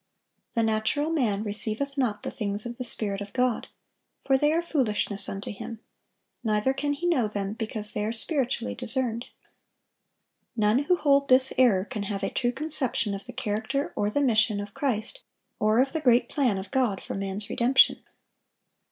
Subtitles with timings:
[0.55, 3.67] "The natural man receiveth not the things of the Spirit of God:
[4.25, 5.79] for they are foolishness unto him:
[6.43, 9.31] neither can he know them, because they are spiritually discerned."(921)
[10.55, 14.21] None who hold this error can have a true conception of the character or the
[14.21, 15.21] mission of Christ,
[15.59, 18.01] or of the great plan of God for man's redemption.